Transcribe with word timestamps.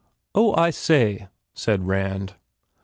"Oh, 0.33 0.55
I 0.55 0.71
say," 0.71 1.27
said 1.53 1.85
Rand. 1.85 2.33